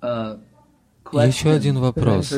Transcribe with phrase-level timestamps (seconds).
[0.00, 0.38] uh,
[1.12, 2.32] Еще один вопрос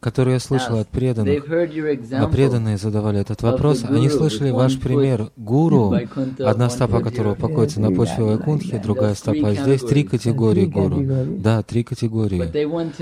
[0.00, 5.30] который я слышал от преданных, а преданные задавали этот вопрос, они слышали ваш пример.
[5.36, 5.94] гуру,
[6.38, 9.54] одна стопа которого покоится на почве Вайкунтхи, другая стопа.
[9.54, 9.82] Здесь.
[9.82, 11.02] Три категории гуру.
[11.38, 12.50] Да, три категории.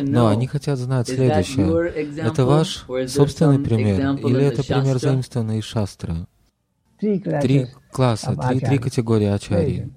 [0.02, 2.20] Но они хотят знать следующее.
[2.20, 4.16] Это ваш собственный пример?
[4.16, 6.26] или это пример заимствованный из шастры?
[6.98, 9.90] Три класса, три, три категории ачарьи.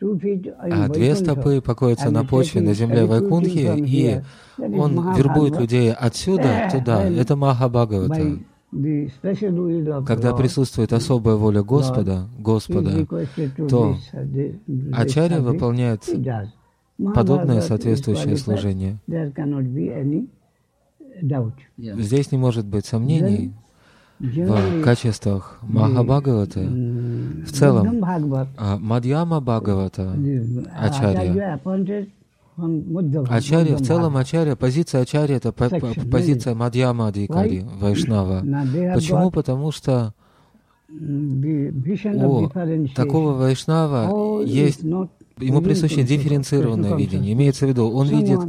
[0.00, 4.22] А две стопы покоятся на почве, на земле Вайкунхи, и
[4.58, 7.04] он вербует людей отсюда туда.
[7.08, 8.38] Это Маха Бхагавата.
[10.06, 13.06] Когда присутствует особая воля Господа, Господа,
[13.68, 13.96] то
[14.92, 16.04] Ачарья выполняет
[17.14, 18.98] подобное соответствующее служение.
[21.76, 23.52] Здесь не может быть сомнений,
[24.20, 28.04] в качествах Махабхагавата, в целом
[28.56, 30.12] а, Мадьяма Бхагавата,
[30.76, 31.60] Ачарья,
[33.28, 38.40] Ачарья, в целом Ачарья, позиция Ачарья— это по, по, позиция Мадьяма Адикари, Вайшнава.
[38.94, 39.30] Почему?
[39.30, 40.14] Потому что
[40.90, 42.48] у
[42.96, 47.34] такого Вайшнава есть, ему присуще дифференцированное видение.
[47.34, 48.40] Имеется в виду, он видит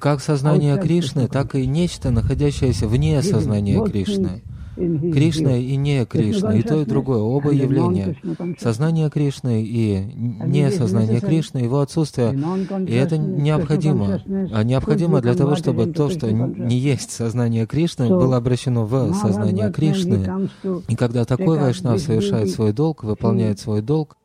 [0.00, 4.42] как сознание Кришны, так и нечто, находящееся вне сознания Кришны.
[4.78, 8.16] Кришна и не Кришна, и то, и другое, оба явления.
[8.58, 12.38] Сознание Кришны и не сознание Кришны, его отсутствие,
[12.86, 14.20] и это необходимо.
[14.52, 19.72] А необходимо для того, чтобы то, что не есть сознание Кришны, было обращено в сознание
[19.72, 20.48] Кришны.
[20.88, 24.16] И когда такой вайшнав совершает свой долг, выполняет свой долг,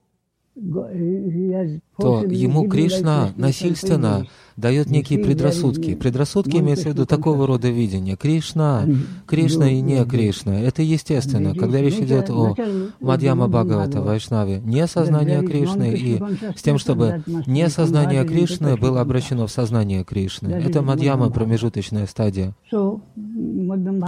[0.56, 5.96] то ему Кришна насильственно дает некие предрассудки.
[5.96, 8.16] Предрассудки имеются в виду такого рода видения.
[8.16, 8.86] Кришна,
[9.26, 10.59] Кришна и не Кришна.
[10.59, 11.56] Это естественно.
[11.56, 12.56] Когда речь идет о
[13.00, 16.22] Мадьяма Бхагавата, Вайшнаве, не сознание Кришны и
[16.56, 20.50] с тем, чтобы не сознание Кришны было обращено в сознание Кришны.
[20.50, 22.53] Это Мадьяма промежуточная стадия.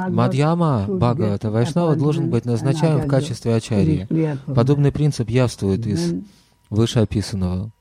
[0.09, 4.07] Мадьяма Бхагавата Вайшнава должен быть назначаем в качестве ачарьи.
[4.45, 6.13] Подобный принцип явствует из
[6.69, 7.71] вышеописанного.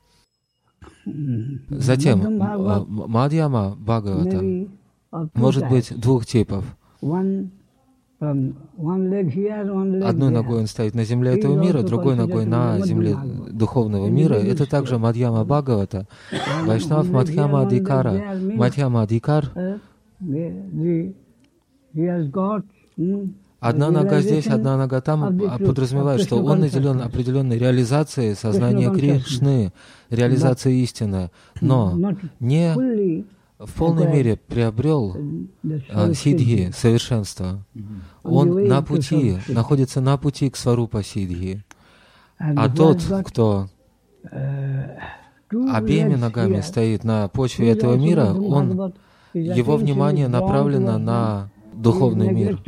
[1.69, 4.67] Затем а, Мадьяма Бхагавата
[5.33, 6.65] может быть двух типов.
[8.19, 13.17] Одной ногой он стоит на земле этого мира, другой ногой на земле
[13.51, 14.35] духовного мира.
[14.35, 16.07] Это также Мадьяма Бхагавата.
[16.63, 18.37] Вайшнав Мадхьяма Адикара.
[18.39, 19.51] Мадхьяма Адикар
[23.59, 29.73] Одна нога здесь, одна нога там а подразумевает, что он наделен определенной реализацией сознания Кришны,
[30.09, 31.97] реализацией истины, но
[32.39, 33.25] не
[33.57, 35.15] в полной мере приобрел
[35.89, 37.65] а, сидхи, совершенство.
[38.23, 41.63] Он на пути, находится на пути к сварупа сидхи.
[42.37, 43.69] А тот, кто
[45.49, 48.93] обеими ногами стоит на почве этого мира, он,
[49.33, 52.59] его внимание направлено на духовный мир.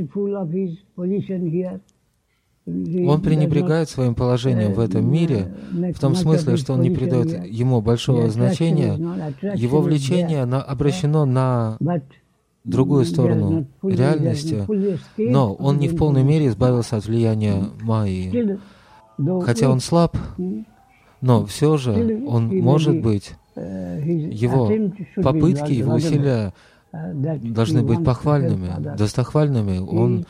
[2.65, 7.81] Он пренебрегает своим положением в этом мире, в том смысле, что он не придает ему
[7.81, 8.95] большого значения.
[9.55, 11.77] Его влечение обращено на
[12.65, 14.65] другую сторону реальности,
[15.17, 18.59] но он не в полной мере избавился от влияния Майи.
[19.41, 20.17] Хотя он слаб,
[21.21, 24.69] но все же он может быть, его
[25.15, 26.53] попытки, его усилия
[26.91, 29.79] должны быть похвальными, достохвальными.
[29.79, 30.25] Он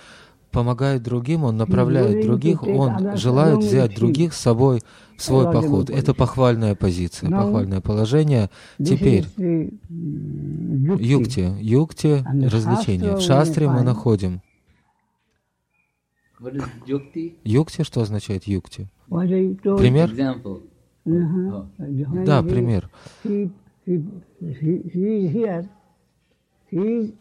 [0.52, 4.82] помогает другим, он направляет других, он желает взять других с собой
[5.18, 5.90] в свой поход.
[5.90, 8.50] Это похвальная позиция, похвальное положение.
[8.78, 9.26] Теперь,
[11.00, 13.16] юкти, юкти, развлечения.
[13.16, 14.42] В шастре мы находим.
[17.44, 18.90] Юкти, что означает юкти?
[19.10, 20.12] Пример?
[22.26, 22.90] Да, пример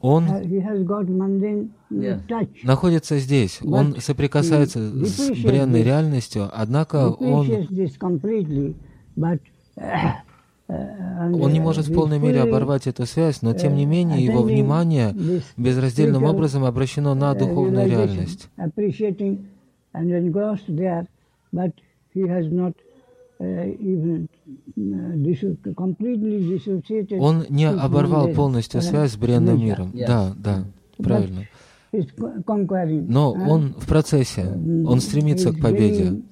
[0.01, 0.27] он
[2.65, 7.47] находится здесь, он соприкасается с бренной реальностью, однако он,
[10.69, 15.15] он не может в полной мере оборвать эту связь, но тем не менее его внимание
[15.57, 18.49] безраздельным образом обращено на духовную реальность.
[23.39, 23.75] Э,
[27.19, 29.93] он не оборвал полностью связь с бренным миром.
[29.95, 30.65] Да, да,
[30.97, 31.43] правильно.
[33.09, 36.23] Но он в процессе, он стремится к победе.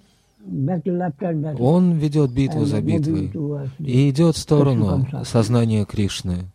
[1.58, 3.32] Он ведет битву за битвой
[3.78, 6.46] и идет в сторону сознания Кришны.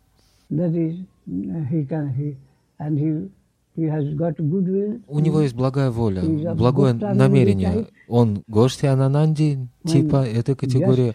[5.06, 6.22] У него есть благая воля,
[6.54, 7.86] благое намерение.
[8.08, 11.14] Он Гошти Анананди, типа этой категории.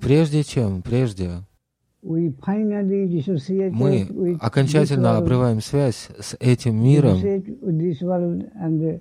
[0.00, 1.42] Прежде чем, прежде,
[2.02, 2.18] мы
[4.40, 7.18] окончательно обрываем связь с этим миром,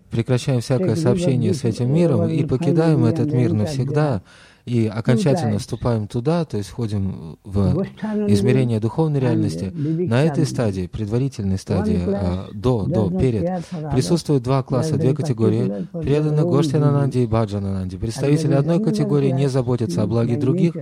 [0.09, 4.23] прекращаем всякое сообщение с этим миром и покидаем этот мир навсегда,
[4.67, 7.83] и окончательно вступаем туда, то есть входим в
[8.27, 14.97] измерение духовной реальности, на этой стадии, предварительной стадии, а, до, до, перед, присутствуют два класса,
[14.97, 17.97] две категории, преданные Гоштинананди и Баджанананди.
[17.97, 20.75] Представители одной категории не заботятся о благе других,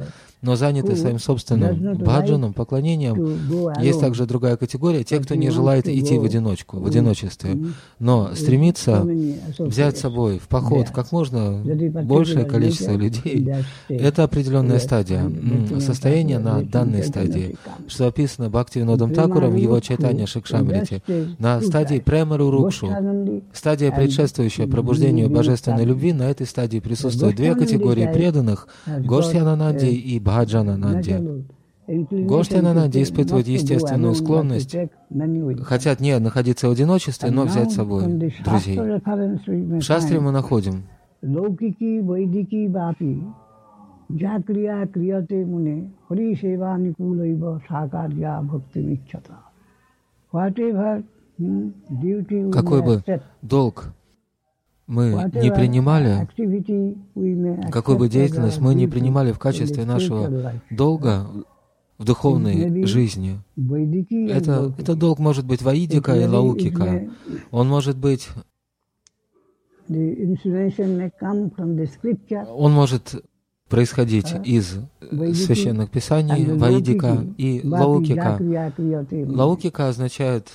[0.46, 3.74] но заняты своим собственным баджаном, поклонением.
[3.82, 7.58] Есть также другая категория, те, кто не желает идти в одиночку, в одиночестве,
[8.00, 9.06] но стремится
[9.58, 11.64] взять с собой в поход как можно
[12.04, 13.50] большее количество людей.
[13.90, 15.32] Это определенная стадия,
[15.80, 17.56] состояние на данной стадии,
[17.88, 21.02] что описано Бхактивинодом Такуром в его читании Шикшамрити,
[21.40, 22.90] на стадии Премару Рукшу,
[23.52, 31.46] стадия, предшествующая пробуждению божественной любви, на этой стадии присутствуют две категории преданных, Гоштьянананди и Бхаджанананди.
[31.88, 34.76] Гоштьянананди испытывает естественную склонность,
[35.62, 38.78] хотят не находиться в одиночестве, но взять с собой друзей.
[38.78, 40.84] В шастре мы находим.
[52.52, 53.04] Какой бы
[53.42, 53.94] долг
[54.88, 56.28] мы не принимали,
[57.72, 61.28] какую бы деятельность мы не принимали в качестве нашего долга
[61.98, 63.40] в духовной жизни,
[64.30, 67.10] это, это долг может быть ваидика и лаукика,
[67.52, 68.30] он может быть
[72.50, 73.24] он может
[73.70, 78.40] происходить из священных писаний, Ваидика и Лаукика.
[79.12, 80.50] Лаукика означает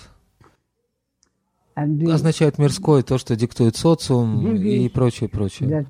[2.13, 5.87] означает мирское, то, что диктует социум и прочее, прочее.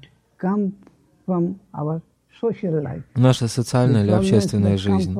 [3.14, 5.16] Наша социальная или общественная жизнь,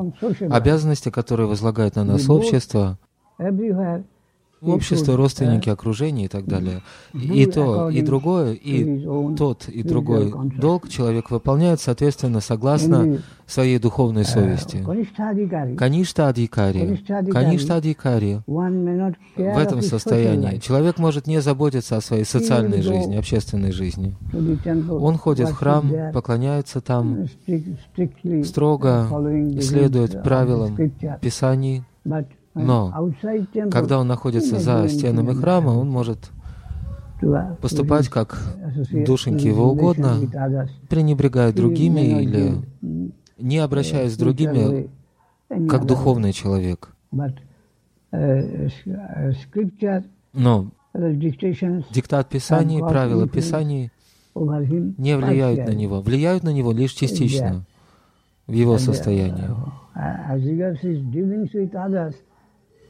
[0.50, 2.98] обязанности, которые возлагает на нас общество,
[4.60, 6.82] общество, родственники, окружение и так далее.
[7.12, 14.24] И то, и другое, и тот, и другой долг человек выполняет, соответственно, согласно своей духовной
[14.24, 14.84] совести.
[15.76, 16.96] Каништа Адикари.
[17.32, 18.40] Каништа Адикари.
[18.46, 24.14] В этом состоянии человек может не заботиться о своей социальной жизни, общественной жизни.
[24.90, 27.26] Он ходит в храм, поклоняется там,
[28.44, 29.08] строго
[29.60, 30.76] следует правилам
[31.20, 31.82] Писаний,
[32.54, 33.12] но
[33.70, 36.30] когда он находится за стенами храма, он может
[37.60, 38.38] поступать как
[39.06, 40.16] душеньки его угодно,
[40.88, 42.54] пренебрегая другими или
[43.38, 44.90] не обращаясь с другими,
[45.68, 46.90] как духовный человек.
[50.32, 53.92] Но диктат Писаний, правила Писаний
[54.34, 57.64] не влияют на него, влияют на него лишь частично
[58.46, 59.48] в его состоянии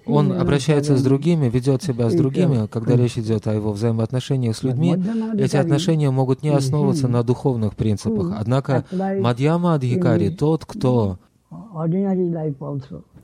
[0.07, 4.63] он обращается с другими, ведет себя с другими, когда речь идет о его взаимоотношениях с
[4.63, 4.97] людьми,
[5.39, 8.35] эти отношения могут не основываться на духовных принципах.
[8.39, 11.19] Однако Мадьяма Адхикари, тот, кто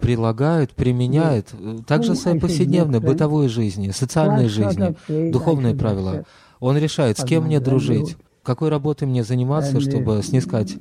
[0.00, 1.54] прилагает, применяет
[1.86, 4.94] также в своей повседневной бытовой жизни, социальной жизни,
[5.30, 6.24] духовные правила.
[6.60, 10.76] Он решает, с кем мне дружить, какой работой мне заниматься, чтобы снискать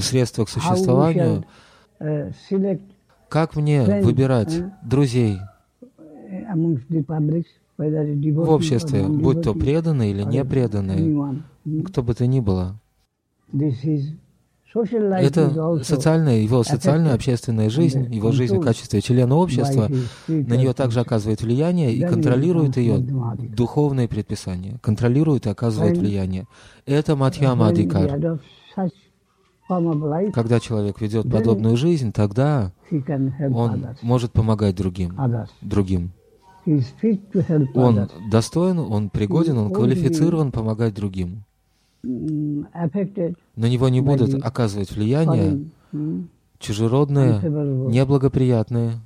[0.00, 1.44] средства к существованию,
[3.28, 5.38] как мне выбирать друзей
[7.76, 11.42] в обществе, будь то преданные или не преданные,
[11.84, 12.80] кто бы то ни было?
[14.74, 19.88] Это социальная, его социальная общественная жизнь, его жизнь в качестве члена общества,
[20.26, 26.46] на нее также оказывает влияние и контролирует ее духовные предписания, контролирует и оказывает влияние.
[26.84, 28.40] Это Мадхьяма Адикар.
[30.32, 35.14] Когда человек ведет подобную жизнь, тогда он может помогать другим.
[35.60, 36.12] другим.
[37.74, 41.44] Он достоин, он пригоден, он квалифицирован помогать другим.
[42.02, 42.68] На
[43.68, 45.66] него не будут оказывать влияние
[46.58, 49.00] чужеродные, неблагоприятные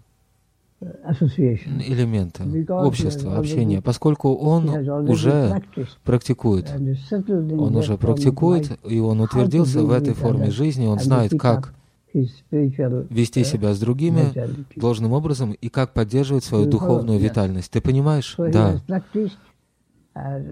[1.87, 4.69] элемента общества, общения, поскольку он
[5.09, 5.63] уже
[6.05, 6.71] практикует.
[6.71, 11.75] Он уже практикует, и он утвердился в этой форме жизни, он знает, как
[12.13, 14.33] вести себя с другими
[14.77, 17.71] должным образом и как поддерживать свою духовную витальность.
[17.71, 18.35] Ты понимаешь?
[18.39, 18.81] Да.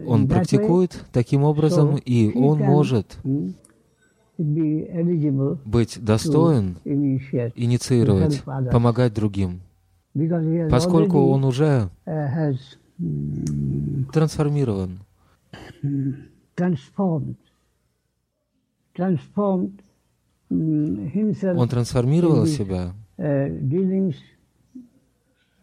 [0.06, 3.18] Он практикует таким образом, и он может
[4.38, 9.60] быть достоин инициировать, помогать другим
[10.71, 12.55] поскольку он уже uh,
[14.12, 15.00] трансформирован,
[21.57, 22.95] он трансформировал себя,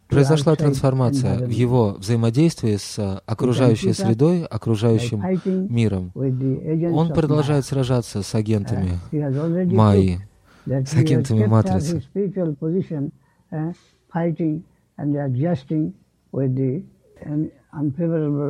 [0.08, 5.22] произошла трансформация в его взаимодействии с окружающей средой, окружающим
[5.70, 6.12] миром.
[6.16, 10.20] Он продолжает сражаться с агентами Майи,
[10.66, 12.01] с агентами Матрицы.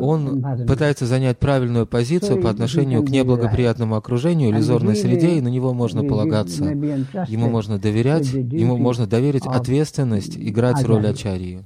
[0.01, 5.74] Он пытается занять правильную позицию по отношению к неблагоприятному окружению, иллюзорной среде, и на него
[5.74, 6.63] можно полагаться.
[6.63, 11.63] Ему можно доверять, ему можно доверить ответственность играть роль ачарьи.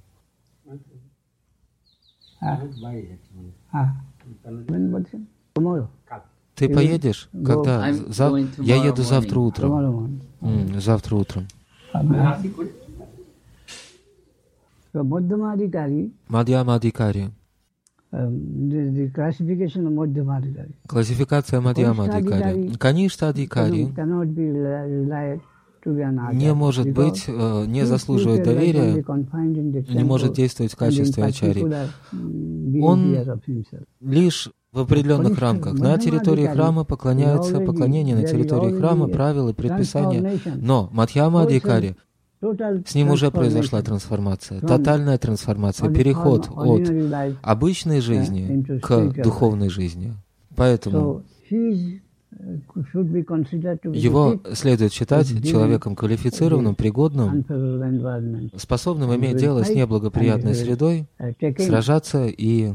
[6.56, 7.30] Ты поедешь?
[7.46, 7.94] Когда?
[7.94, 8.34] Зав...
[8.58, 10.22] Я еду завтра утром.
[10.80, 11.48] Завтра утром.
[16.28, 17.30] Мадьямадикари.
[20.88, 22.74] Классификация Мадьямадикари.
[22.78, 23.94] Каништа Адикари
[25.86, 29.04] не может быть, э, не заслуживает доверия,
[29.90, 31.66] не может действовать в качестве ачари.
[32.82, 33.16] Он
[34.00, 35.74] лишь в определенных рамках.
[35.74, 40.40] На территории храма поклоняются, поклонение на территории храма, правила, предписания.
[40.56, 41.96] Но Мадхьяма Адикари
[42.42, 46.92] с ним уже произошла трансформация, тотальная трансформация, переход от
[47.42, 50.14] обычной жизни к духовной жизни.
[50.56, 51.24] Поэтому
[53.94, 57.46] его следует считать человеком квалифицированным, пригодным,
[58.58, 61.08] способным иметь дело с неблагоприятной средой,
[61.58, 62.74] сражаться и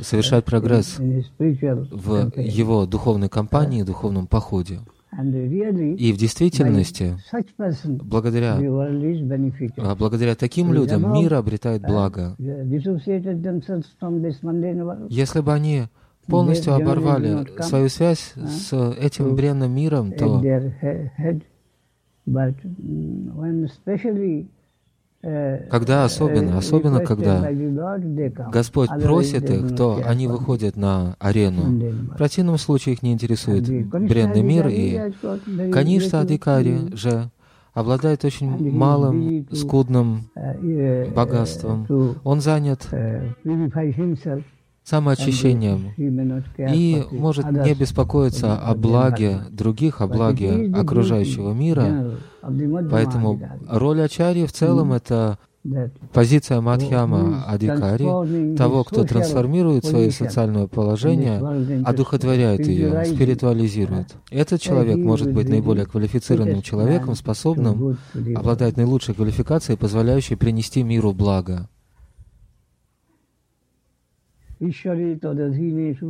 [0.00, 4.80] совершать прогресс в его духовной кампании, духовном походе.
[5.12, 7.16] И в действительности,
[7.84, 8.56] благодаря,
[9.76, 12.34] а, благодаря таким людям мир обретает благо.
[15.10, 15.82] Если бы они
[16.26, 20.40] полностью оборвали свою связь с этим бренным миром, то
[25.22, 27.48] когда особенно, особенно когда
[28.50, 31.62] Господь просит их, то они выходят на арену.
[32.12, 35.12] В противном случае их не интересует бренный мир, и
[35.70, 37.30] Каништа Адикари же
[37.72, 40.28] обладает очень малым, скудным
[41.14, 41.86] богатством.
[42.24, 42.88] Он занят
[44.84, 52.16] самоочищением и может не беспокоиться о благе других, о благе окружающего мира.
[52.90, 55.38] Поэтому роль Ачарьи в целом— это
[56.12, 64.16] позиция Мадхьяма Адикари, того, кто трансформирует свое социальное положение, одухотворяет ее, спиритуализирует.
[64.30, 67.96] Этот человек может быть наиболее квалифицированным человеком, способным
[68.34, 71.68] обладать наилучшей квалификацией, позволяющей принести миру благо.
[74.69, 76.09] ঈশ্বরে তদধীনেষু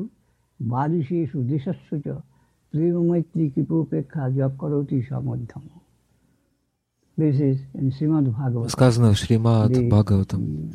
[0.59, 2.07] বারিশেষু দেশস্ব চ
[2.71, 5.65] প্রেমমৈত্রী কৃপোপেক্ষা জপ করতি সমধ্যম
[8.67, 10.69] Сказано в Шримад Бхагаватам.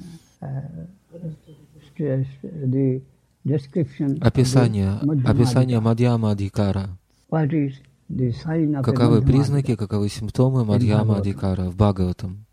[4.20, 4.90] Описание,
[5.24, 6.98] описание Мадьяма Адикара.
[8.82, 12.44] Каковы признаки, каковы симптомы Мадьяма Адикара в Бхагаватам?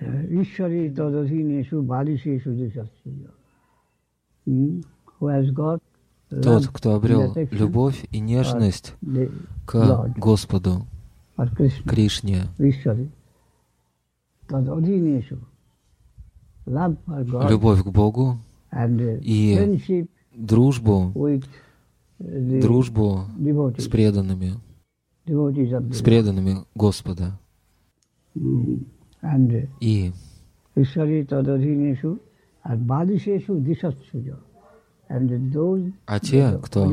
[0.00, 2.50] Ishwari Tadasineshu Bhadiseshu
[6.30, 8.94] Тот, кто обрел любовь и нежность
[9.66, 10.86] к Господу,
[11.86, 12.42] Кришне,
[17.48, 18.38] любовь к Богу
[19.22, 20.06] и
[20.36, 21.14] дружбу,
[22.18, 23.24] дружбу
[23.78, 24.54] с преданными,
[25.26, 27.38] с преданными Господа.
[29.80, 30.12] И
[36.06, 36.86] а те, кто?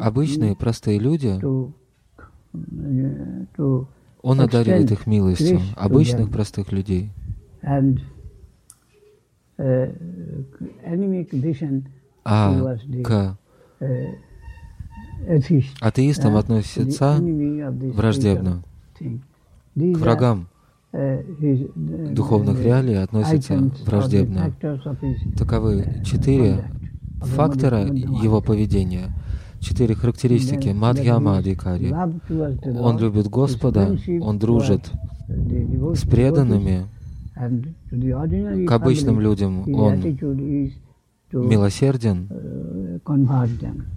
[0.00, 1.38] обычные простые люди,
[4.22, 7.10] он одаривает их милостью, обычных простых людей.
[12.24, 12.74] А
[13.04, 13.38] к.
[15.80, 18.62] атеистам относятся враждебно
[18.98, 20.48] к врагам
[20.92, 24.52] духовных реалий относятся враждебно.
[25.36, 26.70] Таковы четыре
[27.20, 29.12] фактора его поведения,
[29.60, 30.68] четыре характеристики.
[30.70, 31.92] Мадхьяма Адикари.
[31.92, 34.90] Он любит Господа, он дружит
[35.28, 36.86] с преданными,
[38.66, 40.02] к обычным людям он
[41.32, 42.28] милосерден,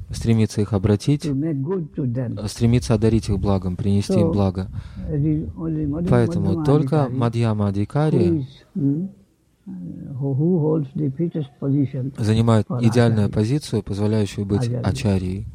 [0.09, 1.23] стремится их обратить,
[2.47, 4.69] стремится одарить их благом, принести им благо.
[6.09, 8.47] Поэтому только Мадьяма Адикари,
[12.17, 15.47] занимает идеальную позицию, позволяющую быть ачарьей.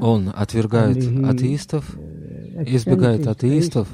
[0.00, 1.98] Он отвергает атеистов,
[2.66, 3.88] избегает атеистов,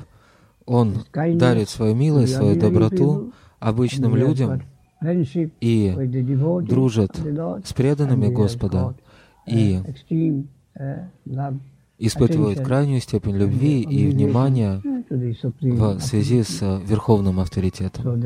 [0.67, 4.63] он дарит свою милость, свою доброту обычным людям
[5.61, 5.95] и
[6.63, 7.13] дружит
[7.65, 8.95] с преданными Господа
[9.47, 9.81] и
[11.99, 14.81] испытывают крайнюю степень любви и внимания
[15.61, 18.21] в связи с верховным авторитетом.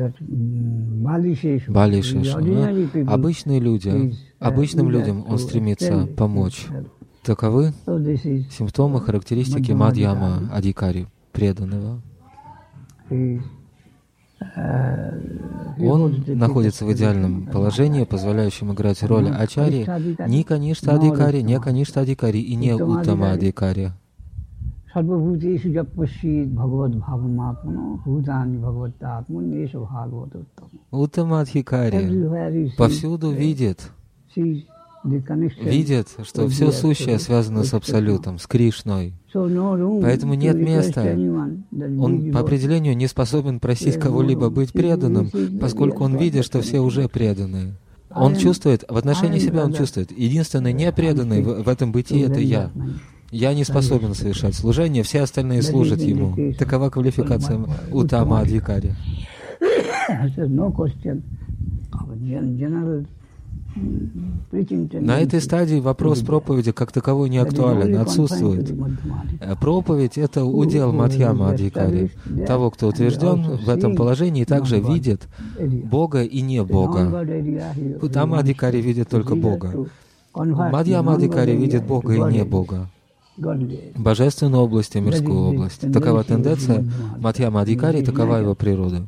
[1.67, 1.99] Бали.
[3.07, 6.67] Обычные люди, обычным людям он стремится помочь.
[7.23, 12.01] Таковы симптомы, характеристики Мадьяма Адикари, преданного.
[15.81, 19.85] Он находится в идеальном положении, позволяющем играть роль ачари,
[20.27, 23.91] не конечно адикари, не конечно адикари и не утама адикари.
[30.91, 33.91] Утама адхикари повсюду видит,
[35.03, 39.13] видит, что все сущее связано с Абсолютом, с Кришной.
[39.33, 41.15] Поэтому нет места.
[41.99, 45.29] Он по определению не способен просить кого-либо быть преданным,
[45.59, 47.75] поскольку он видит, что все уже преданы.
[48.09, 52.71] Он чувствует, в отношении себя он чувствует, единственный непреданный в, в этом бытии— это я.
[53.31, 56.53] Я не способен совершать служение, все остальные служат ему.
[56.57, 57.59] Такова квалификация
[57.91, 58.93] Утама Адвикари.
[63.75, 68.71] На этой стадии вопрос проповеди как таковой не актуален, отсутствует.
[69.39, 72.11] Э, проповедь— это удел Матьяма Адхикари,
[72.47, 75.27] того, кто утвержден в этом положении и также видит
[75.59, 77.25] Бога и не Бога.
[78.11, 79.87] Там Адхикари видит только Бога.
[80.33, 82.89] Мадьяма Адхикари видит Бога и не Бога.
[83.95, 85.91] Божественную область и мирскую область.
[85.93, 86.85] Такова тенденция
[87.19, 89.07] Матьяма Адхикари, такова его природа.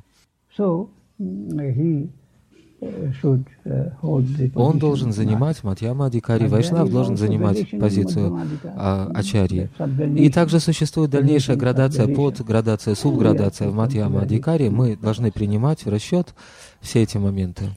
[4.56, 8.39] Он должен занимать, Матьяма Адикари Вайшнав должен занимать позицию
[8.76, 9.70] а, Ачарьи.
[10.17, 14.70] И также существует дальнейшая градация, под градация, субградация в Матьяма Адикари.
[14.70, 16.34] Мы должны принимать в расчет
[16.82, 17.70] все эти моменты.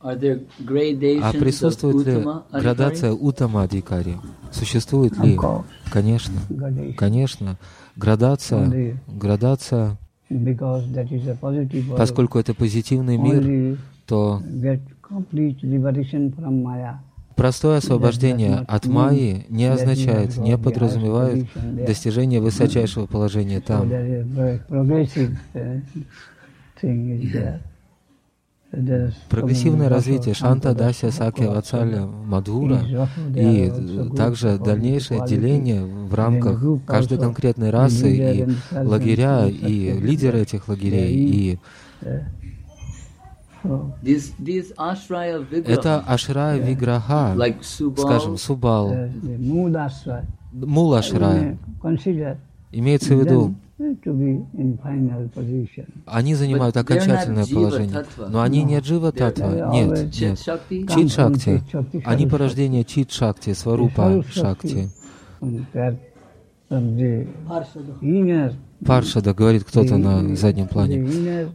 [0.00, 4.18] А присутствует ли градация Утама Адикари?
[4.50, 5.38] Существует ли?
[5.90, 6.34] Конечно.
[6.98, 7.56] Конечно.
[7.96, 9.96] Градация, градация
[11.96, 14.42] Поскольку это позитивный мир, то
[17.36, 21.46] простое освобождение от майи не означает, не подразумевает
[21.86, 23.90] достижение высочайшего положения там.
[29.28, 32.80] Прогрессивное развитие Шанта, Дася, Сакья, Вацаля, Мадхура
[33.34, 33.70] и
[34.16, 41.58] также дальнейшее деление в рамках каждой конкретной расы и лагеря, и лидеры этих лагерей, и
[45.66, 47.36] это ашрая виграха,
[47.98, 48.94] скажем, Субал,
[50.52, 51.58] Мулашрая,
[52.72, 53.54] имеется в виду
[56.06, 60.38] они занимают окончательное положение, но они не джива татва, нет, нет.
[60.38, 61.62] Чит шакти,
[62.04, 64.90] они порождение чит шакти, сварупа шакти.
[68.84, 71.48] Паршада, говорит кто-то на заднем плане.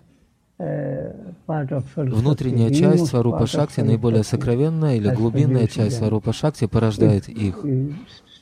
[0.58, 7.64] Внутренняя часть Сварупа Шакти, наиболее сокровенная или глубинная часть Сварупа Шакти порождает их.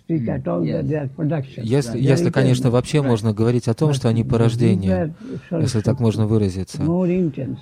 [0.08, 5.15] Если, если, конечно, вообще можно говорить о том, что они порождение,
[5.52, 6.84] если так можно выразиться.
[6.84, 7.10] Но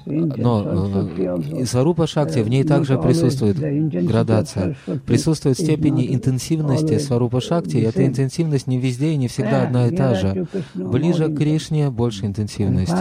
[0.05, 3.57] э, Сварупа Шакти, в ней также присутствует
[4.05, 4.75] градация,
[5.05, 9.95] присутствует степени интенсивности Сварупа Шакти, и эта интенсивность не везде и не всегда одна и
[9.95, 10.45] та же.
[10.73, 12.93] Ближе к Кришне больше интенсивность.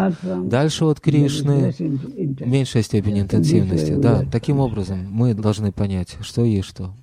[0.45, 3.95] Дальше от Кришны меньшая степень интенсивности.
[3.95, 6.95] Да, таким образом мы должны понять, что есть что.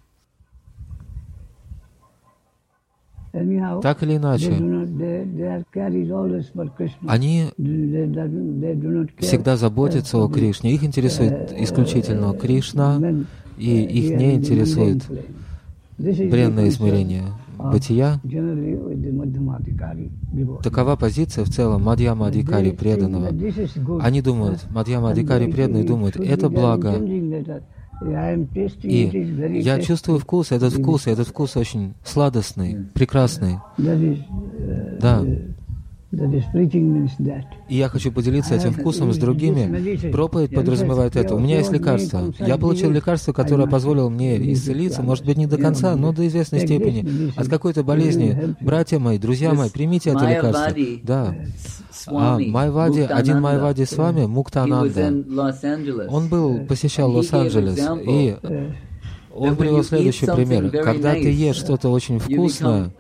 [3.82, 4.52] Так или иначе,
[7.08, 7.46] они
[9.20, 10.74] всегда заботятся о Кришне.
[10.74, 13.00] Их интересует исключительно Кришна,
[13.58, 15.04] и их не интересует
[15.98, 17.26] бренное измерение
[17.60, 18.20] бытия.
[20.63, 23.30] Такова позиция в целом Мадьяма Адикари преданного.
[24.02, 26.94] Они думают, Мадьяма Адикари преданные думают, это благо,
[28.01, 33.57] и я чувствую вкус, этот вкус, этот вкус очень сладостный, прекрасный.
[33.77, 35.23] Да.
[37.69, 40.09] И я хочу поделиться этим вкусом с другими.
[40.12, 41.35] Проповедь подразумевает это.
[41.35, 42.33] У меня есть лекарство.
[42.39, 46.62] Я получил лекарство, которое позволило мне исцелиться, может быть, не до конца, но до известной
[46.62, 47.31] степени.
[47.38, 48.55] От какой-то болезни.
[48.59, 50.73] Братья мои, друзья мои, примите это лекарство.
[51.03, 51.35] Да.
[52.07, 55.07] А Майвади, один Майвади с вами, Муктананда,
[56.09, 58.38] он был, посещал Лос-Анджелес, и
[59.33, 60.69] он привел следующий пример.
[60.83, 62.91] Когда ты ешь что-то очень вкусное,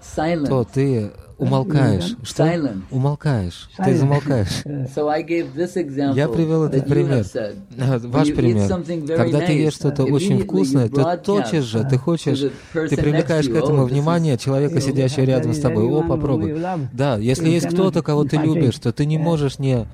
[0.47, 2.15] то ты умолкаешь.
[2.23, 2.43] Что?
[2.91, 3.69] Умолкаешь.
[3.83, 4.63] Ты замолкаешь.
[6.15, 7.25] Я привел этот пример.
[8.03, 8.69] Ваш пример.
[9.15, 12.39] Когда ты ешь что-то очень вкусное, то тотчас же ты хочешь,
[12.73, 15.85] ты привлекаешь к этому внимание человека, сидящего рядом с тобой.
[15.89, 16.57] О, попробуй.
[16.93, 19.87] Да, если есть кто-то, кого ты любишь, то ты не можешь не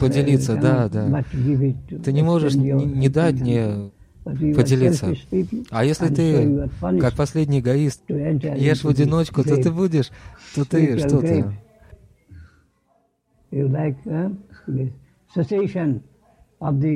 [0.00, 0.56] поделиться.
[0.56, 1.24] Да, да.
[2.04, 3.90] Ты не можешь не дать, не
[4.54, 5.14] поделиться.
[5.70, 6.68] А если ты,
[7.00, 10.10] как последний эгоист, ешь в одиночку, то ты будешь,
[10.54, 11.52] то ты что-то...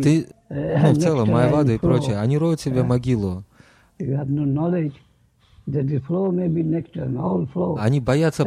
[0.02, 3.44] Ты, ну, в целом, Майавада и прочее, они роют себе могилу.
[7.78, 8.44] Они боятся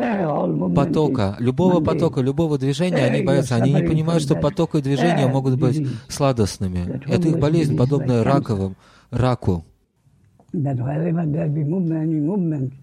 [0.76, 3.56] потока, любого потока, любого движения, они боятся.
[3.56, 7.02] Они не понимают, что поток и движение могут быть сладостными.
[7.08, 8.76] Это их болезнь, подобная раковым,
[9.12, 9.64] раку.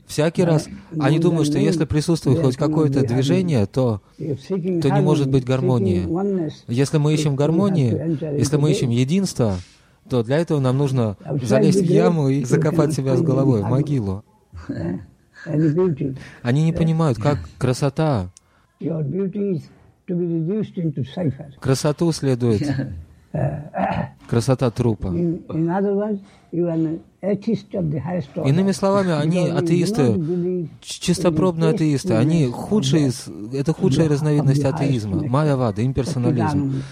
[0.07, 0.69] Всякий раз
[1.01, 6.07] они думают, что если присутствует хоть какое-то движение, то, то не может быть гармонии.
[6.69, 9.57] Если мы ищем гармонии, если мы ищем единство,
[10.09, 14.25] то для этого нам нужно залезть в яму и закопать себя с головой в могилу.
[16.43, 18.31] Они не понимают, как красота.
[21.61, 22.63] Красоту следует.
[24.29, 25.09] Красота трупа.
[28.47, 33.11] Иными словами, они атеисты, чистопробные атеисты, они худшие,
[33.55, 36.83] это худшая разновидность атеизма, майявада, имперсонализм.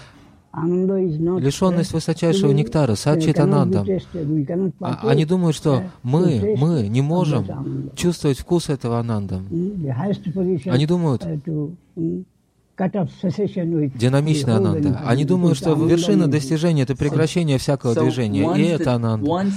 [0.53, 3.87] Лишенность высочайшего нектара, садчитанандам.
[4.79, 9.41] Они думают, что мы, мы не можем чувствовать вкус этого ананда.
[10.65, 11.25] Они думают,
[13.95, 15.01] динамичная ананда.
[15.05, 19.29] Они думают, что вершина достижения— это прекращение всякого движения, и это ананда.